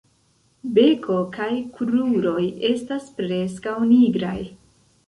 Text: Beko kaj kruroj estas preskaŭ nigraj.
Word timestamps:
Beko 0.77 1.17
kaj 1.35 1.49
kruroj 1.75 2.41
estas 2.73 3.07
preskaŭ 3.21 3.77
nigraj. 3.95 4.39